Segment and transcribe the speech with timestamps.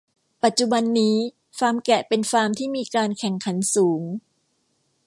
[0.43, 1.15] ปัจจุบันนี้
[1.59, 4.03] ฟาร์มแกะเป็นฟาร์มที่มีการแข่งขันสูง